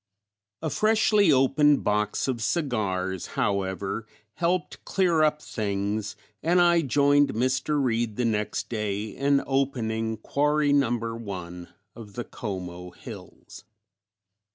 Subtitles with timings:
[0.63, 7.79] A freshly opened box of cigars, however, helped clear up things, and I joined Mr.
[7.79, 10.97] Reed the next day in opening "Quarry No.
[10.99, 13.63] 1" of the Como hills.